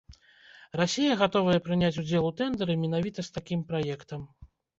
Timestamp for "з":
3.29-3.37